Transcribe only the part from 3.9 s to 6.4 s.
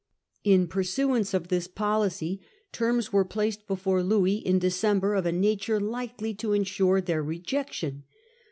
Louis in December of a nature likely